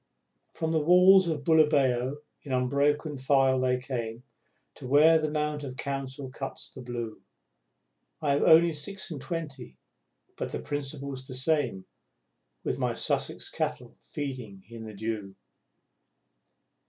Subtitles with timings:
[0.51, 4.23] From the walls of Bulawayo in unbroken file they came
[4.73, 7.21] To where the Mount of Council cuts the blue...
[8.19, 9.77] I have only six and twenty,
[10.37, 11.85] but the principle's the same
[12.63, 15.35] With my Sussex Cattle feeding in the dew!